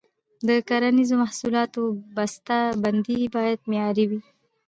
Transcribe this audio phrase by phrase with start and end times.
[0.47, 1.81] د کرنیزو محصولاتو
[2.15, 4.21] بسته بندي باید معیاري وي.